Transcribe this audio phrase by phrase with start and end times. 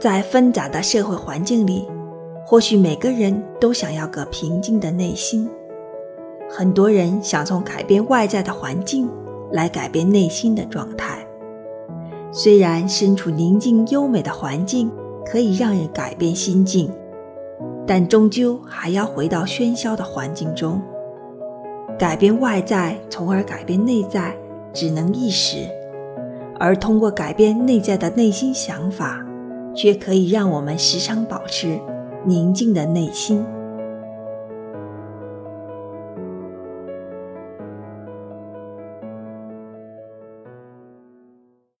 [0.00, 1.86] 在纷杂的社会环境里，
[2.46, 5.46] 或许每个人都想要个平静的内心。
[6.48, 9.10] 很多人想从改变外在的环境
[9.52, 11.18] 来改变内心的状态。
[12.32, 14.90] 虽然身处宁静优美的环境
[15.26, 16.90] 可以让人改变心境，
[17.86, 20.80] 但终究还要回到喧嚣的环境中。
[21.98, 24.34] 改变外在，从而改变内在，
[24.72, 25.68] 只能一时；
[26.58, 29.22] 而通过改变内在的内心想法，
[29.74, 31.80] 却可以让我们时常保持
[32.26, 33.44] 宁静的内心。